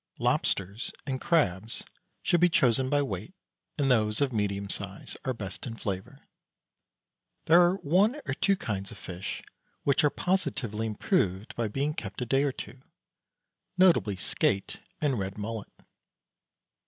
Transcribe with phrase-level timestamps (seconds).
[0.17, 1.83] Lobsters and crabs
[2.23, 3.35] should be chosen by weight,
[3.77, 6.25] and those of medium size are best in flavour.
[7.45, 9.43] There are one or two kinds of fish
[9.83, 12.81] which are positively improved by being kept a day or two,
[13.77, 15.69] notably skate and red mullet.